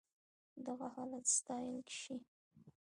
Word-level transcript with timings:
دغه 0.65 0.87
حالت 0.95 1.25
ستايل 1.37 1.83
شي. 1.99 2.15